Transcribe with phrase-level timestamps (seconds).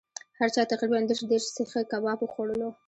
[0.39, 2.69] هر چا تقریبأ دېرش دېرش سیخه کباب وخوړلو.